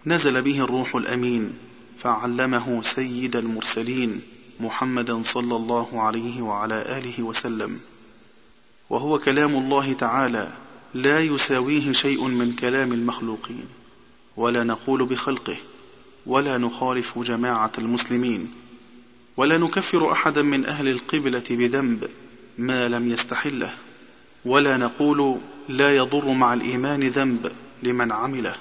نزل 0.07 0.43
به 0.43 0.65
الروح 0.65 0.97
الأمين. 0.97 1.66
فعلمه 1.99 2.83
سيد 2.83 3.37
المرسلين 3.37 4.21
محمدا 4.61 5.23
صلى 5.23 5.57
الله 5.57 6.03
عليه 6.03 6.43
وعلى 6.43 6.99
آله 6.99 7.23
وسلم. 7.23 7.79
وهو 8.91 9.19
كلام 9.19 9.55
الله 9.57 9.93
تعالى 9.93 10.53
لا 10.95 11.21
يساويه 11.21 11.93
شيء 11.93 12.29
من 12.29 12.53
كلام 12.53 12.93
المخلوقين 12.93 13.65
ولا 14.37 14.65
نقول 14.65 15.07
بخلقه 15.07 15.57
ولا 16.27 16.59
نخالف 16.59 17.19
جماعة 17.19 17.73
المسلمين 17.79 18.53
ولا 19.37 19.59
نكفر 19.59 20.13
أحدا 20.13 20.43
من 20.43 20.67
أهل 20.67 20.89
القبلة 20.89 21.45
بذنب 21.51 22.09
ما 22.59 22.89
لم 22.89 23.13
يستحله 23.13 23.75
ولا 24.45 24.77
نقول 24.77 25.39
لا 25.69 25.97
يضر 25.97 26.33
مع 26.33 26.55
الإيمان 26.55 27.09
ذنب 27.09 27.53
لمن 27.83 28.13
عمله. 28.13 28.57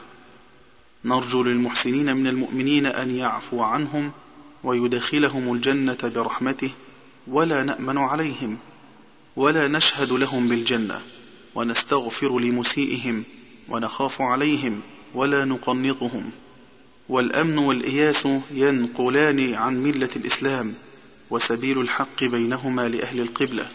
نرجو 1.05 1.43
للمحسنين 1.43 2.15
من 2.15 2.27
المؤمنين 2.27 2.85
أن 2.85 3.15
يعفو 3.15 3.62
عنهم 3.62 4.12
ويدخلهم 4.63 5.53
الجنة 5.53 5.97
برحمته 6.15 6.69
ولا 7.27 7.63
نأمن 7.63 7.97
عليهم 7.97 8.57
ولا 9.35 9.67
نشهد 9.67 10.12
لهم 10.12 10.47
بالجنة 10.47 11.01
ونستغفر 11.55 12.39
لمسيئهم 12.39 13.23
ونخاف 13.69 14.21
عليهم 14.21 14.82
ولا 15.15 15.45
نقنطهم 15.45 16.30
والأمن 17.10 17.58
والإياس 17.58 18.27
ينقلان 18.51 19.53
عن 19.53 19.84
ملة 19.84 20.10
الإسلام 20.15 20.73
وسبيل 21.30 21.82
الحق 21.82 22.23
بينهما 22.23 22.89
لأهل 22.89 23.19
القبلة 23.19 23.67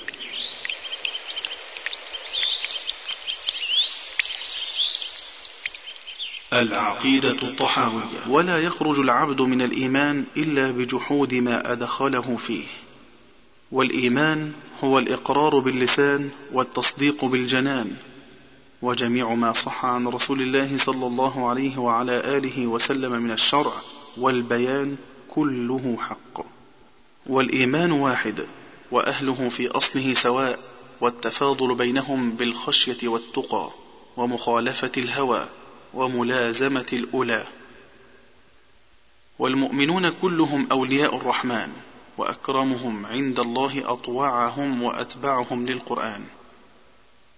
العقيدة 6.52 7.42
الطحاوية. 7.42 8.28
ولا 8.28 8.58
يخرج 8.58 8.98
العبد 8.98 9.40
من 9.40 9.62
الإيمان 9.62 10.24
إلا 10.36 10.70
بجحود 10.70 11.34
ما 11.34 11.72
أدخله 11.72 12.36
فيه. 12.36 12.64
والإيمان 13.72 14.52
هو 14.84 14.98
الإقرار 14.98 15.58
باللسان 15.58 16.30
والتصديق 16.52 17.24
بالجنان. 17.24 17.96
وجميع 18.82 19.34
ما 19.34 19.52
صح 19.52 19.84
عن 19.84 20.08
رسول 20.08 20.42
الله 20.42 20.76
صلى 20.76 21.06
الله 21.06 21.48
عليه 21.48 21.78
وعلى 21.78 22.12
آله 22.12 22.66
وسلم 22.66 23.12
من 23.12 23.30
الشرع 23.30 23.72
والبيان 24.18 24.96
كله 25.28 25.96
حق. 26.00 26.44
والإيمان 27.26 27.92
واحد 27.92 28.46
وأهله 28.90 29.48
في 29.48 29.68
أصله 29.68 30.14
سواء 30.14 30.58
والتفاضل 31.00 31.74
بينهم 31.74 32.30
بالخشية 32.30 33.08
والتقى 33.08 33.70
ومخالفة 34.16 34.92
الهوى. 34.96 35.48
وملازمة 35.94 36.87
الأولى. 36.92 37.46
والمؤمنون 39.38 40.09
كلهم 40.09 40.66
أولياء 40.72 41.16
الرحمن 41.16 41.72
وأكرمهم 42.18 43.07
عند 43.07 43.40
الله 43.40 43.92
أطوعهم 43.92 44.83
وأتبعهم 44.83 45.66
للقرآن. 45.66 46.24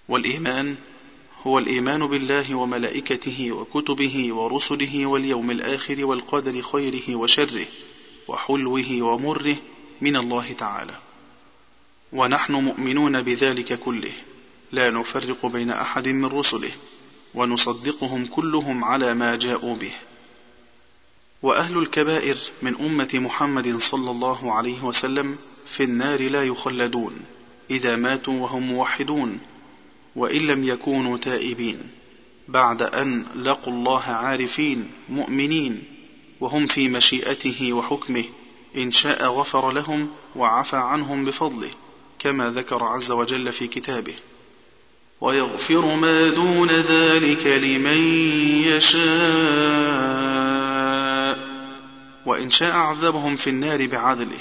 والإيمان 0.08 0.76
هو 1.46 1.58
الإيمان 1.58 2.06
بالله 2.06 2.54
وملائكته 2.54 3.52
وكتبه 3.52 4.34
ورسله 4.34 5.06
واليوم 5.06 5.50
الآخر 5.50 6.04
والقدر 6.04 6.62
خيره 6.62 7.16
وشره 7.16 7.66
وحلوه 8.28 9.02
ومره 9.02 9.56
من 10.00 10.16
الله 10.16 10.52
تعالى. 10.52 10.94
ونحن 12.12 12.52
مؤمنون 12.52 13.22
بذلك 13.22 13.78
كله. 13.78 14.12
لا 14.72 14.90
نفرق 14.90 15.46
بين 15.46 15.70
أحد 15.70 16.08
من 16.08 16.24
رسله. 16.24 16.70
ونصدقهم 17.34 18.26
كلهم 18.26 18.84
على 18.84 19.14
ما 19.14 19.36
جاءوا 19.36 19.76
به. 19.76 19.92
وأهل 21.42 21.78
الكبائر 21.78 22.38
من 22.62 22.76
أمة 22.76 23.08
محمد 23.14 23.76
صلى 23.76 24.10
الله 24.10 24.52
عليه 24.52 24.84
وسلم 24.84 25.38
في 25.76 25.82
النار 25.82 26.30
لا 26.30 26.42
يخلدون 26.44 27.20
إذا 27.70 27.96
ماتوا 27.96 28.34
وهم 28.34 28.62
موحدون 28.62 29.38
وإن 30.16 30.40
لم 30.46 30.64
يكونوا 30.64 31.18
تائبين 31.18 31.78
بعد 32.48 32.82
أن 32.82 33.26
لقوا 33.36 33.72
الله 33.72 34.02
عارفين 34.02 34.90
مؤمنين 35.08 35.82
وهم 36.40 36.66
في 36.66 36.88
مشيئته 36.88 37.72
وحكمه 37.72 38.24
إن 38.76 38.92
شاء 38.92 39.24
غفر 39.24 39.70
لهم 39.70 40.10
وعفى 40.36 40.76
عنهم 40.76 41.24
بفضله 41.24 41.70
كما 42.18 42.50
ذكر 42.50 42.84
عز 42.84 43.10
وجل 43.10 43.52
في 43.52 43.66
كتابه. 43.66 44.14
ويغفر 45.22 45.96
ما 45.96 46.28
دون 46.28 46.70
ذلك 46.70 47.46
لمن 47.46 47.96
يشاء. 48.64 49.02
وإن 52.26 52.50
شاء 52.50 52.72
عذبهم 52.72 53.36
في 53.36 53.50
النار 53.50 53.86
بعدله 53.86 54.40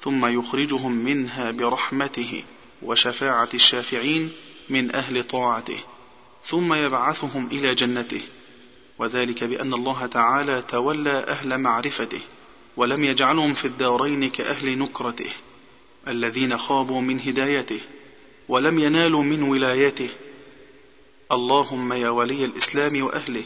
ثم 0.00 0.26
يخرجهم 0.26 0.92
منها 0.92 1.50
برحمته 1.50 2.44
وشفاعة 2.82 3.48
الشافعين 3.54 4.32
من 4.70 4.94
أهل 4.94 5.24
طاعته 5.24 5.78
ثم 6.44 6.74
يبعثهم 6.74 7.48
إلى 7.52 7.74
جنته. 7.74 8.22
وذلك 8.98 9.44
بأن 9.44 9.74
الله 9.74 10.06
تعالى 10.06 10.62
تولى 10.68 11.24
أهل 11.28 11.58
معرفته 11.58 12.20
ولم 12.76 13.04
يجعلهم 13.04 13.54
في 13.54 13.64
الدارين 13.64 14.30
كأهل 14.30 14.78
نكرته 14.78 15.30
الذين 16.08 16.58
خابوا 16.58 17.00
من 17.00 17.20
هدايته. 17.20 17.80
ولم 18.48 18.78
ينالوا 18.78 19.22
من 19.22 19.42
ولايته. 19.42 20.10
اللهم 21.32 21.92
يا 21.92 22.08
ولي 22.08 22.44
الإسلام 22.44 23.02
وأهله 23.02 23.44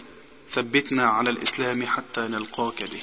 ثبتنا 0.50 1.06
على 1.06 1.30
الإسلام 1.30 1.86
حتى 1.86 2.20
نلقاك 2.20 2.82
به. 2.82 3.02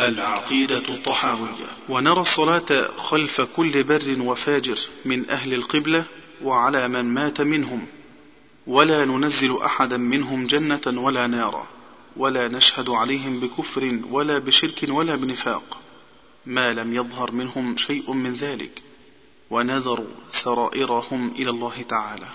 العقيدة 0.00 0.88
الطحاوية 0.88 1.70
ونرى 1.88 2.20
الصلاة 2.20 2.88
خلف 2.96 3.40
كل 3.40 3.82
بر 3.82 4.16
وفاجر 4.20 4.78
من 5.04 5.30
أهل 5.30 5.54
القبلة 5.54 6.04
وعلى 6.42 6.88
من 6.88 7.04
مات 7.04 7.40
منهم. 7.40 7.86
ولا 8.66 9.04
ننزل 9.04 9.62
أحدا 9.62 9.96
منهم 9.96 10.46
جنة 10.46 10.80
ولا 10.86 11.26
نارا. 11.26 11.79
ولا 12.16 12.48
نشهد 12.48 12.90
عليهم 12.90 13.40
بكفر 13.40 13.98
ولا 14.10 14.38
بشرك 14.38 14.84
ولا 14.88 15.16
بنفاق. 15.16 15.78
ما 16.46 16.72
لم 16.72 16.94
يظهر 16.94 17.32
منهم 17.32 17.76
شيء 17.76 18.12
من 18.12 18.34
ذلك. 18.34 18.82
ونذروا 19.50 20.06
سرائرهم 20.28 21.32
إلى 21.38 21.50
الله 21.50 21.82
تعالى. 21.82 22.28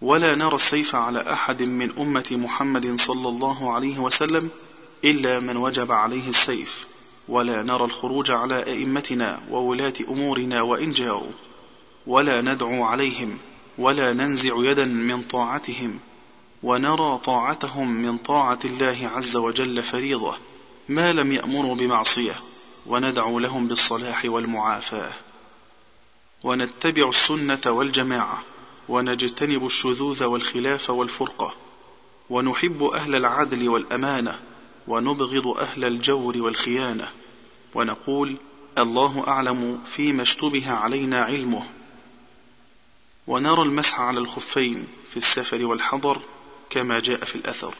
ولا 0.00 0.34
نرى 0.34 0.54
السيف 0.54 0.94
على 0.94 1.32
أحد 1.32 1.62
من 1.62 1.98
أمة 1.98 2.26
محمد 2.30 2.96
صلى 3.00 3.28
الله 3.28 3.72
عليه 3.72 3.98
وسلم 3.98 4.50
إلا 5.04 5.40
من 5.40 5.56
وجب 5.56 5.92
عليه 5.92 6.28
السيف. 6.28 6.86
ولا 7.28 7.62
نرى 7.62 7.84
الخروج 7.84 8.30
على 8.30 8.62
أئمتنا 8.62 9.40
وولاة 9.50 9.94
أمورنا 10.08 10.62
وإن 10.62 10.90
جاءوا. 10.90 11.32
ولا 12.06 12.40
ندعو 12.40 12.84
عليهم. 12.84 13.38
ولا 13.78 14.12
ننزع 14.12 14.52
يدا 14.56 14.84
من 14.84 15.22
طاعتهم. 15.22 15.98
ونرى 16.62 17.18
طاعتهم 17.24 17.90
من 17.90 18.18
طاعة 18.18 18.58
الله 18.64 19.10
عز 19.14 19.36
وجل 19.36 19.82
فريضة 19.82 20.36
ما 20.88 21.12
لم 21.12 21.32
يأمروا 21.32 21.74
بمعصية 21.74 22.34
وندعو 22.86 23.38
لهم 23.38 23.68
بالصلاح 23.68 24.24
والمعافاة. 24.24 25.12
ونتبع 26.44 27.08
السنة 27.08 27.60
والجماعة 27.66 28.42
ونجتنب 28.88 29.66
الشذوذ 29.66 30.24
والخلاف 30.24 30.90
والفرقة. 30.90 31.54
ونحب 32.30 32.82
أهل 32.82 33.14
العدل 33.14 33.68
والأمانة 33.68 34.38
ونبغض 34.88 35.46
أهل 35.46 35.84
الجور 35.84 36.38
والخيانة. 36.38 37.08
ونقول 37.74 38.36
الله 38.78 39.28
أعلم 39.28 39.78
فيما 39.96 40.22
اشتبه 40.22 40.70
علينا 40.70 41.24
علمه. 41.24 41.64
ونرى 43.26 43.62
المسح 43.62 44.00
على 44.00 44.18
الخفين 44.18 44.86
في 45.10 45.16
السفر 45.16 45.64
والحضر 45.64 46.20
كما 46.70 47.00
جاء 47.00 47.24
في 47.24 47.34
الأثر. 47.34 47.74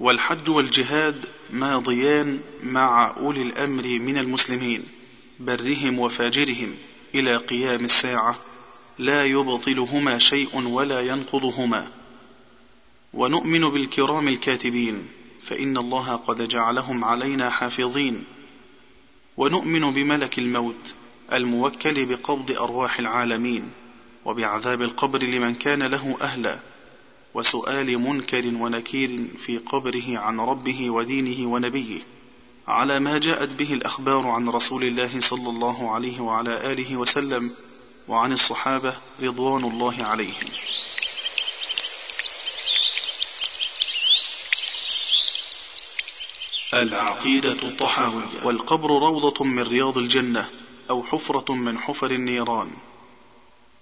والحج 0.00 0.50
والجهاد 0.50 1.24
ماضيان 1.50 2.40
مع 2.62 3.16
أولي 3.16 3.42
الأمر 3.42 3.82
من 3.82 4.18
المسلمين 4.18 4.84
برهم 5.40 5.98
وفاجرهم 5.98 6.74
إلى 7.14 7.36
قيام 7.36 7.84
الساعة 7.84 8.36
لا 8.98 9.24
يبطلهما 9.24 10.18
شيء 10.18 10.68
ولا 10.68 11.00
ينقضهما. 11.00 11.88
ونؤمن 13.14 13.68
بالكرام 13.68 14.28
الكاتبين 14.28 15.06
فإن 15.42 15.76
الله 15.76 16.16
قد 16.16 16.48
جعلهم 16.48 17.04
علينا 17.04 17.50
حافظين. 17.50 18.24
ونؤمن 19.36 19.90
بملك 19.92 20.38
الموت 20.38 20.94
الموكل 21.32 22.06
بقبض 22.06 22.50
أرواح 22.52 22.98
العالمين 22.98 23.70
وبعذاب 24.24 24.82
القبر 24.82 25.22
لمن 25.22 25.54
كان 25.54 25.82
له 25.82 26.16
أهلا. 26.20 26.60
وسؤال 27.34 27.98
منكر 27.98 28.46
ونكير 28.46 29.28
في 29.46 29.58
قبره 29.58 30.18
عن 30.18 30.40
ربه 30.40 30.90
ودينه 30.90 31.48
ونبيه 31.48 32.00
على 32.68 33.00
ما 33.00 33.18
جاءت 33.18 33.54
به 33.54 33.74
الأخبار 33.74 34.26
عن 34.26 34.48
رسول 34.48 34.84
الله 34.84 35.20
صلى 35.20 35.48
الله 35.48 35.94
عليه 35.94 36.20
وعلى 36.20 36.72
آله 36.72 36.96
وسلم 36.96 37.50
وعن 38.08 38.32
الصحابة 38.32 38.94
رضوان 39.22 39.64
الله 39.64 40.04
عليهم. 40.04 40.48
العقيدة 46.74 47.52
الطحاوية. 47.52 48.44
والقبر 48.44 48.88
روضة 48.88 49.44
من 49.44 49.62
رياض 49.62 49.98
الجنة 49.98 50.48
أو 50.90 51.02
حفرة 51.02 51.52
من 51.52 51.78
حفر 51.78 52.10
النيران. 52.10 52.70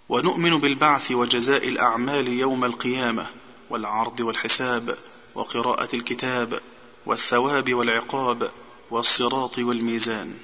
ونؤمن 0.08 0.58
بالبعث 0.58 1.12
وجزاء 1.12 1.68
الأعمال 1.68 2.28
يوم 2.28 2.64
القيامة. 2.64 3.41
والعرض 3.72 4.20
والحساب 4.20 4.96
وقراءة 5.34 5.96
الكتاب 5.96 6.60
والثواب 7.06 7.74
والعقاب 7.74 8.50
والصراط 8.90 9.58
والميزان. 9.58 10.34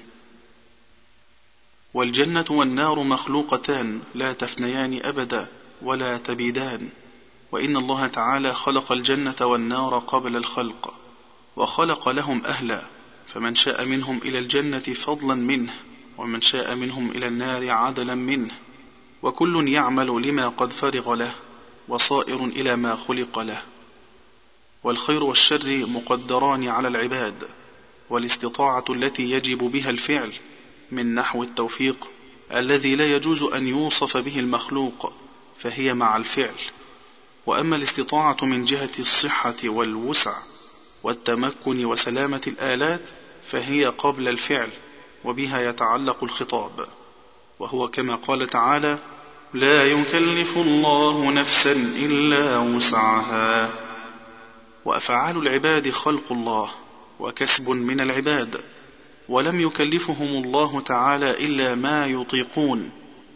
والجنة 1.93 2.45
والنار 2.49 3.03
مخلوقتان 3.03 4.01
لا 4.15 4.33
تفنيان 4.33 4.99
أبدا 5.03 5.47
ولا 5.81 6.17
تبيدان. 6.17 6.89
وإن 7.51 7.77
الله 7.77 8.07
تعالى 8.07 8.53
خلق 8.55 8.91
الجنة 8.91 9.35
والنار 9.41 9.99
قبل 9.99 10.35
الخلق 10.35 10.93
وخلق 11.55 12.09
لهم 12.09 12.45
أهلا. 12.45 12.85
فمن 13.27 13.55
شاء 13.55 13.85
منهم 13.85 14.17
إلى 14.17 14.39
الجنة 14.39 14.79
فضلا 14.79 15.35
منه 15.35 15.73
ومن 16.17 16.41
شاء 16.41 16.75
منهم 16.75 17.11
إلى 17.11 17.27
النار 17.27 17.69
عدلا 17.69 18.15
منه. 18.15 18.53
وكل 19.21 19.67
يعمل 19.67 20.07
لما 20.07 20.47
قد 20.47 20.71
فرغ 20.71 21.13
له. 21.13 21.35
وصائر 21.89 22.45
إلى 22.45 22.75
ما 22.75 22.95
خلق 22.95 23.39
له. 23.39 23.61
والخير 24.83 25.23
والشر 25.23 25.85
مقدران 25.85 26.67
على 26.67 26.87
العباد 26.87 27.47
والاستطاعة 28.09 28.85
التي 28.89 29.31
يجب 29.31 29.57
بها 29.57 29.89
الفعل 29.89 30.33
من 30.91 31.15
نحو 31.15 31.43
التوفيق 31.43 32.07
الذي 32.53 32.95
لا 32.95 33.15
يجوز 33.15 33.43
أن 33.43 33.67
يوصف 33.67 34.17
به 34.17 34.39
المخلوق 34.39 35.13
فهي 35.59 35.93
مع 35.93 36.17
الفعل. 36.17 36.55
وأما 37.45 37.75
الاستطاعة 37.75 38.37
من 38.41 38.65
جهة 38.65 38.91
الصحة 38.99 39.55
والوسع 39.65 40.37
والتمكن 41.03 41.85
وسلامة 41.85 42.41
الآلات 42.47 43.01
فهي 43.51 43.85
قبل 43.85 44.27
الفعل 44.27 44.69
وبها 45.25 45.69
يتعلق 45.69 46.23
الخطاب. 46.23 46.87
وهو 47.59 47.87
كما 47.87 48.15
قال 48.15 48.47
تعالى 48.47 48.97
لا 49.53 49.83
يكلف 49.83 50.57
الله 50.57 51.31
نفسا 51.31 51.71
إلا 51.71 52.57
وسعها. 52.57 53.71
وأفعال 54.85 55.37
العباد 55.37 55.91
خلق 55.91 56.31
الله 56.31 56.71
وكسب 57.19 57.69
من 57.69 57.99
العباد 58.01 58.61
ولم 59.29 59.59
يكلفهم 59.59 60.43
الله 60.43 60.81
تعالى 60.81 61.31
إلا 61.31 61.75
ما 61.75 62.05
يطيقون 62.05 62.89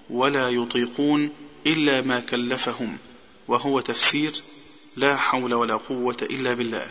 ولا 0.09 0.49
يطيقون 0.49 1.29
إلا 1.67 2.01
ما 2.01 2.19
كلفهم 2.19 2.97
وهو 3.47 3.79
تفسير 3.79 4.33
لا 4.95 5.17
حول 5.17 5.53
ولا 5.53 5.75
قوة 5.75 6.17
إلا 6.21 6.53
بالله. 6.53 6.87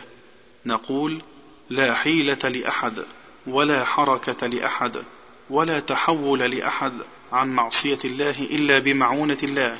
نقول 0.65 1.21
لا 1.69 1.93
حيلة 1.93 2.49
لأحد 2.49 3.05
ولا 3.47 3.85
حركة 3.85 4.47
لأحد 4.47 5.03
ولا 5.49 5.79
تحول 5.79 6.39
لأحد. 6.39 6.93
عن 7.33 7.49
معصية 7.49 7.99
الله 8.05 8.41
إلا 8.41 8.79
بمعونة 8.79 9.37
الله 9.43 9.77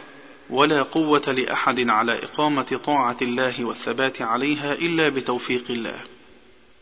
ولا 0.50 0.84
قوة 0.84 1.22
لأحد 1.28 1.89
على 1.89 2.24
إقامة 2.24 2.80
طاعة 2.84 3.18
الله 3.22 3.66
والثبات 3.66 4.22
عليها 4.22 4.74
إلا 4.74 5.10
بتوفيق 5.10 5.72
الله. 5.72 6.02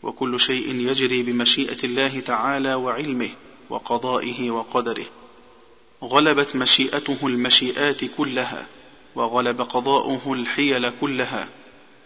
وكل 0.02 0.40
شيء 0.40 0.74
يجري 0.74 1.22
بمشيئة 1.22 1.84
الله 1.84 2.20
تعالى 2.20 2.74
وعلمه 2.74 3.30
وقضائه 3.70 4.50
وقدره. 4.50 5.06
غلبت 6.04 6.56
مشيئته 6.56 7.26
المشيئات 7.26 8.04
كلها 8.04 8.66
وغلب 9.14 9.60
قضاؤه 9.60 10.32
الحيل 10.32 10.90
كلها. 10.90 11.48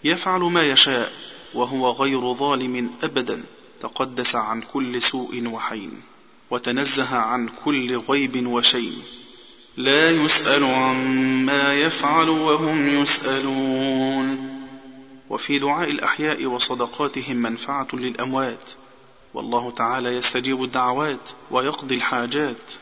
يفعل 0.04 0.40
ما 0.40 0.68
يشاء 0.68 1.12
وهو 1.54 1.90
غير 1.90 2.32
ظالم 2.32 2.90
ابدا 3.02 3.44
تقدس 3.82 4.34
عن 4.34 4.62
كل 4.62 5.02
سوء 5.02 5.48
وحين. 5.48 6.02
وتنزه 6.50 7.16
عن 7.16 7.48
كل 7.64 7.98
غيب 7.98 8.46
وشين 8.46 9.02
لا 9.76 10.10
يسأل 10.10 10.64
عما 10.64 11.74
يفعل 11.74 12.28
وهم 12.28 12.88
يسألون. 12.88 14.56
وفي 15.30 15.58
دعاء 15.58 15.90
الأحياء 15.90 16.46
وصدقاتهم 16.46 17.36
منفعة 17.36 17.88
للأموات. 17.92 18.70
والله 19.34 19.70
تعالى 19.70 20.16
يستجيب 20.16 20.64
الدعوات 20.64 21.30
ويقضي 21.50 21.94
الحاجات 21.94 22.72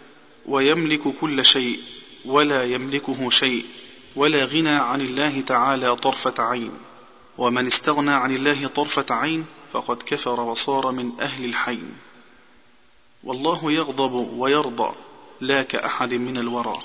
ويملك 0.46 1.00
كل 1.20 1.44
شيء 1.44 1.78
ولا 2.24 2.64
يملكه 2.64 3.30
شيء. 3.30 3.64
ولا 4.16 4.44
غنى 4.44 4.68
عن 4.68 5.00
الله 5.00 5.40
تعالى 5.40 5.96
طرفة 5.96 6.34
عين. 6.38 6.72
ومن 7.38 7.66
استغنى 7.66 8.10
عن 8.10 8.36
الله 8.36 8.66
طرفة 8.66 9.06
عين 9.10 9.46
فقد 9.72 10.02
كفر 10.06 10.40
وصار 10.40 10.90
من 10.90 11.12
أهل 11.20 11.44
الحين. 11.44 11.90
والله 13.24 13.72
يغضب 13.72 14.12
ويرضى 14.38 14.94
لا 15.40 15.62
كأحد 15.62 16.14
من 16.14 16.38
الورى. 16.38 16.82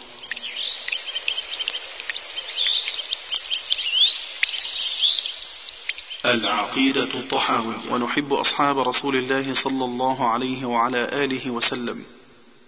العقيدة 6.25 7.03
الطحاوية 7.03 7.91
ونحب 7.91 8.33
أصحاب 8.33 8.79
رسول 8.79 9.15
الله 9.15 9.53
صلى 9.53 9.85
الله 9.85 10.27
عليه 10.27 10.65
وعلى 10.65 10.97
آله 10.97 11.51
وسلم. 11.51 12.03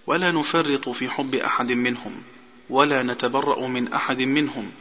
ولا 0.08 0.32
نفرط 0.32 0.90
في 0.90 1.10
حب 1.10 1.36
أحد 1.36 1.72
منهم 1.72 2.24
ولا 2.70 3.04
نتبرأ 3.04 3.68
من 3.68 3.94
أحد 3.94 4.22
منهم 4.22 4.72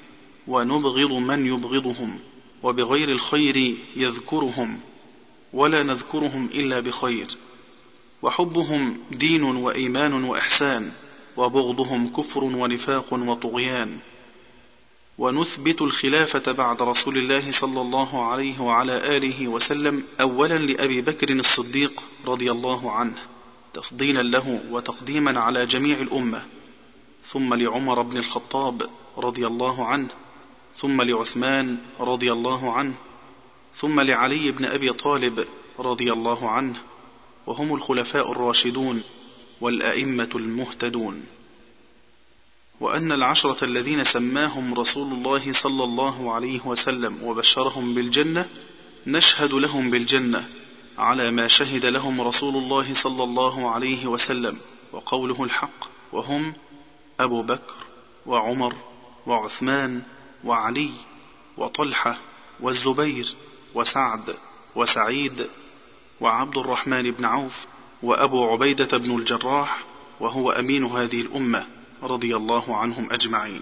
ونبغض 0.48 1.12
من 1.12 1.46
يبغضهم 1.46 2.18
وبغير 2.62 3.08
الخير 3.08 3.74
يذكرهم 3.96 4.80
ولا 5.52 5.82
نذكرهم 5.82 6.46
إلا 6.46 6.80
بخير. 6.80 7.26
وحبهم 8.22 8.98
دين 9.10 9.42
وإيمان 9.42 10.24
وإحسان 10.24 10.92
وبغضهم 11.36 12.08
كفر 12.08 12.44
ونفاق 12.44 13.12
وطغيان. 13.12 13.98
ونثبت 15.18 15.82
الخلافة 15.82 16.52
بعد 16.52 16.82
رسول 16.82 17.18
الله 17.18 17.52
صلى 17.52 17.80
الله 17.80 18.24
عليه 18.26 18.60
وعلى 18.60 19.16
آله 19.16 19.48
وسلم 19.48 20.04
اولا 20.20 20.58
لأبي 20.58 21.00
بكر 21.00 21.30
الصديق 21.30 22.02
رضي 22.26 22.50
الله 22.50 22.92
عنه 22.92 23.18
تفضيلا 23.74 24.22
له 24.22 24.60
وتقديما 24.70 25.40
على 25.40 25.66
جميع 25.66 26.00
الأمة. 26.00 26.42
ثم 27.24 27.54
لعمر 27.54 28.02
بن 28.02 28.16
الخطاب 28.16 28.90
رضي 29.18 29.46
الله 29.46 29.84
عنه 29.86 30.08
ثم 30.74 31.02
لعثمان 31.02 31.78
رضي 32.00 32.32
الله 32.32 32.72
عنه 32.72 32.94
ثم 33.74 34.00
لعلي 34.00 34.50
بن 34.50 34.64
أبي 34.64 34.92
طالب 34.92 35.46
رضي 35.78 36.12
الله 36.12 36.50
عنه 36.50 36.74
وهم 37.46 37.74
الخلفاء 37.74 38.32
الراشدون 38.32 39.02
والأئمة 39.60 40.30
المهتدون. 40.34 41.22
وأن 42.80 43.12
العشرة 43.12 43.64
الذين 43.64 44.04
سماهم 44.04 44.74
رسول 44.74 45.12
الله 45.12 45.52
صلى 45.52 45.84
الله 45.84 46.32
عليه 46.32 46.60
وسلم 46.66 47.22
وبشرهم 47.22 47.94
بالجنة 47.94 48.48
نشهد 49.06 49.52
لهم 49.52 49.90
بالجنة 49.90 50.48
على 50.98 51.30
ما 51.30 51.48
شهد 51.48 51.86
لهم 51.86 52.20
رسول 52.20 52.56
الله 52.56 52.94
صلى 52.94 53.24
الله 53.24 53.70
عليه 53.70 54.06
وسلم 54.06 54.58
وقوله 54.92 55.44
الحق 55.44 55.88
وهم 56.12 56.52
أبو 57.20 57.42
بكر 57.42 57.74
وعمر 58.26 58.74
وعثمان 59.26 60.02
وعلي 60.44 60.90
وطلحة 61.56 62.18
والزبير 62.60 63.34
وسعد 63.74 64.36
وسعيد 64.76 65.46
وعبد 66.20 66.58
الرحمن 66.58 67.10
بن 67.10 67.24
عوف 67.24 67.66
وأبو 68.02 68.52
عبيدة 68.52 68.98
بن 68.98 69.18
الجراح 69.18 69.84
وهو 70.20 70.50
أمين 70.50 70.84
هذه 70.84 71.20
الأمة 71.20 71.66
رضي 72.02 72.36
الله 72.36 72.76
عنهم 72.76 73.08
أجمعين. 73.10 73.60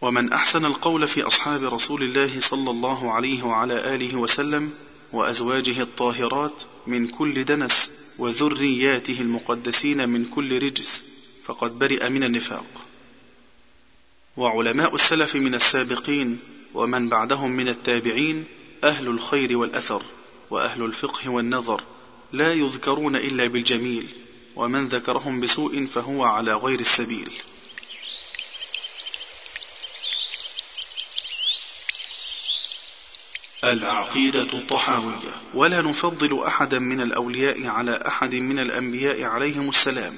ومن 0.00 0.32
أحسن 0.32 0.64
القول 0.64 1.08
في 1.08 1.22
أصحاب 1.22 1.64
رسول 1.64 2.02
الله 2.02 2.40
صلى 2.40 2.70
الله 2.70 3.12
عليه 3.12 3.42
وعلى 3.42 3.94
آله 3.94 4.16
وسلم 4.16 4.72
وأزواجه 5.12 5.82
الطاهرات 5.82 6.62
من 6.86 7.08
كل 7.08 7.44
دنس 7.44 7.90
وذرياته 8.18 9.20
المقدسين 9.20 10.08
من 10.08 10.24
كل 10.24 10.62
رجس 10.62 11.02
فقد 11.44 11.78
برئ 11.78 12.08
من 12.08 12.24
النفاق. 12.24 12.84
وعلماء 14.36 14.94
السلف 14.94 15.36
من 15.36 15.54
السابقين 15.54 16.38
ومن 16.74 17.08
بعدهم 17.08 17.50
من 17.50 17.68
التابعين 17.68 18.44
أهل 18.84 19.08
الخير 19.08 19.56
والأثر. 19.56 20.02
وأهل 20.50 20.84
الفقه 20.84 21.28
والنظر 21.28 21.82
لا 22.32 22.52
يذكرون 22.52 23.16
إلا 23.16 23.46
بالجميل 23.46 24.08
ومن 24.56 24.88
ذكرهم 24.88 25.40
بسوء 25.40 25.86
فهو 25.86 26.24
على 26.24 26.54
غير 26.54 26.80
السبيل. 26.80 27.32
العقيدة 33.64 34.42
الطحاوية. 34.42 35.42
ولا 35.54 35.80
نفضل 35.80 36.42
أحدا 36.46 36.78
من 36.78 37.00
الأولياء 37.00 37.66
على 37.66 38.02
أحد 38.06 38.34
من 38.34 38.58
الأنبياء 38.58 39.22
عليهم 39.22 39.68
السلام. 39.68 40.14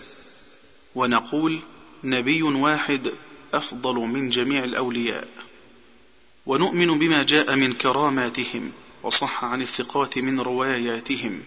ونقول 0.95 1.61
نبي 2.05 2.42
واحد 2.42 3.14
أفضل 3.55 3.95
من 3.95 4.31
جميع 4.31 4.64
الأولياء. 4.64 5.29
ونؤمن 6.47 6.99
بما 6.99 7.23
جاء 7.23 7.57
من 7.57 7.73
كراماتهم. 7.73 8.73
وصح 9.03 9.45
عن 9.45 9.62
الثقات 9.62 10.19
من 10.19 10.41
رواياتهم. 10.41 11.41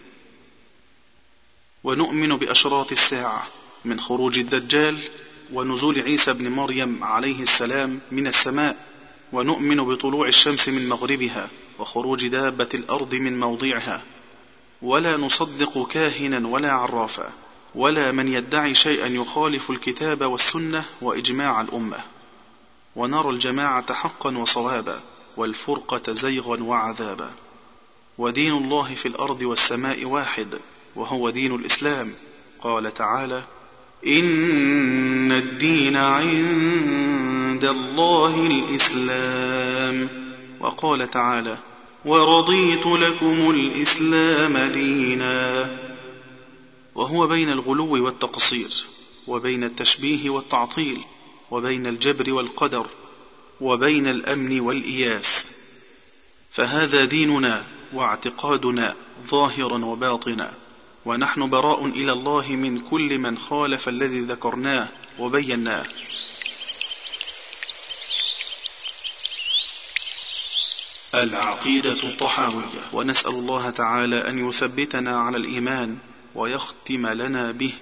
ونؤمن 1.84 2.38
بأشراط 2.38 2.92
الساعة 2.92 3.48
من 3.86 4.00
خروج 4.00 4.40
الدجال 4.40 5.00
ونزول 5.54 6.00
عيسى 6.00 6.34
بن 6.34 6.52
مريم 6.52 7.04
عليه 7.04 7.42
السلام 7.42 8.00
من 8.12 8.28
السماء 8.28 8.78
ونؤمن 9.34 9.84
بطلوع 9.84 10.28
الشمس 10.28 10.70
من 10.70 10.90
مغربها 10.90 11.50
وخروج 11.80 12.28
دابة 12.28 12.70
الأرض 12.74 13.16
من 13.16 13.40
موضعها. 13.40 14.02
ولا 14.82 15.18
نصدق 15.18 15.88
كاهنا 15.88 16.48
ولا 16.48 16.72
عرافا 16.72 17.34
ولا 17.76 18.12
من 18.12 18.28
يدعي 18.28 18.74
شيئا 18.74 19.08
يخالف 19.08 19.70
الكتاب 19.72 20.22
والسنة 20.22 20.86
وإجماع 21.02 21.62
الأمة. 21.62 22.00
ونرى 22.96 23.30
الجماعة 23.30 23.94
حقا 23.94 24.38
وصوابا 24.38 25.02
والفرقة 25.38 26.14
زيغا 26.14 26.64
وعذابا. 26.64 27.32
ودين 28.18 28.54
الله 28.54 28.96
في 28.96 29.08
الأرض 29.08 29.42
والسماء 29.42 30.06
واحد 30.06 30.48
وهو 30.96 31.30
دين 31.30 31.56
الإسلام. 31.56 32.12
قال 32.62 32.94
تعالى 32.94 33.44
إن 34.08 35.32
الدين 35.32 35.96
عند 35.96 37.66
الله 37.66 38.48
الإسلام. 38.48 40.10
وقال 40.60 41.12
تعالى 41.12 41.58
ورضيت 42.06 42.86
لكم 42.86 43.52
الإسلام 43.52 44.72
دينا. 44.72 45.78
وهو 46.96 47.28
بين 47.28 47.50
الغلو 47.50 48.06
والتقصير 48.06 48.70
وبين 49.28 49.64
التشبيه 49.64 50.30
والتعطيل 50.30 51.02
وبين 51.52 51.88
الجبر 51.88 52.34
والقدر 52.34 52.86
وبين 53.62 54.08
الأمن 54.08 54.60
والإياس. 54.60 55.48
فهذا 56.52 57.06
ديننا. 57.06 57.64
واعتقادنا 57.94 58.96
ظاهرا 59.28 59.86
وباطنا 59.86 60.54
ونحن 61.06 61.50
براء 61.50 61.86
إلى 61.86 62.12
الله 62.12 62.48
من 62.48 62.82
كل 62.82 63.18
من 63.18 63.38
خالف 63.38 63.90
الذي 63.90 64.20
ذكرناه 64.20 64.88
وبيناه. 65.20 65.86
العقيدة 71.16 72.04
الطحاوية. 72.04 72.82
ونسأل 72.94 73.32
الله 73.32 73.70
تعالى 73.70 74.30
أن 74.30 74.50
يثبتنا 74.50 75.20
على 75.20 75.38
الإيمان 75.38 75.98
ويختم 76.36 77.08
لنا 77.08 77.52
به 77.52 77.74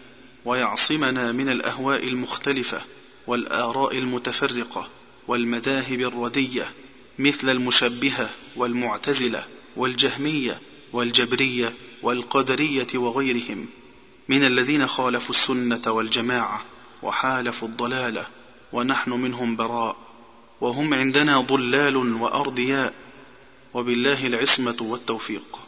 ويعصمنا 0.45 1.31
من 1.31 1.49
الأهواء 1.49 2.07
المختلفة 2.07 2.81
والآراء 3.27 3.97
المتفرقة 3.97 4.89
والمذاهب 5.27 5.99
الردية 5.99 6.71
مثل 7.19 7.49
المشبهة 7.49 8.29
والمعتزلة. 8.55 9.45
والجهمية 9.75 10.59
والجبرية 10.93 11.73
والقدرية 12.01 12.87
وغيرهم 12.95 13.67
من 14.29 14.43
الذين 14.43 14.87
خالفوا 14.87 15.35
السنة 15.35 15.91
والجماعة 15.91 16.61
وحالفوا 17.03 17.67
الضلالة 17.67 18.27
ونحن 18.73 19.11
منهم 19.11 19.55
براء 19.55 19.95
وهم 20.61 20.93
عندنا 20.93 21.41
ضلال 21.41 21.97
وأرضياء 21.97 22.93
وبالله 23.73 24.27
العصمة 24.27 24.77
والتوفيق. 24.81 25.59